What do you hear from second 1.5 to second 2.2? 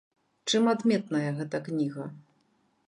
кніга?